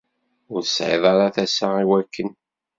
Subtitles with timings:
[0.53, 2.29] Ur tesεiḍ ara tasa i wakken.